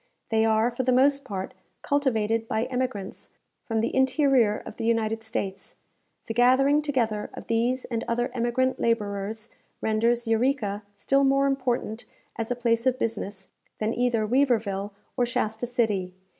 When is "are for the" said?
0.45-0.91